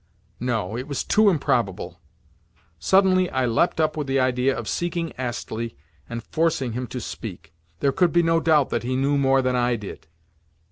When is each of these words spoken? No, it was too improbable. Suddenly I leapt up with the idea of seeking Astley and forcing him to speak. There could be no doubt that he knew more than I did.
No, 0.39 0.75
it 0.75 0.87
was 0.87 1.03
too 1.03 1.29
improbable. 1.29 1.99
Suddenly 2.79 3.29
I 3.29 3.45
leapt 3.45 3.79
up 3.79 3.95
with 3.95 4.07
the 4.07 4.19
idea 4.19 4.57
of 4.57 4.67
seeking 4.67 5.13
Astley 5.15 5.77
and 6.09 6.23
forcing 6.23 6.71
him 6.71 6.87
to 6.87 6.99
speak. 6.99 7.53
There 7.81 7.91
could 7.91 8.11
be 8.11 8.23
no 8.23 8.39
doubt 8.39 8.71
that 8.71 8.81
he 8.81 8.95
knew 8.95 9.15
more 9.19 9.43
than 9.43 9.55
I 9.55 9.75
did. 9.75 10.07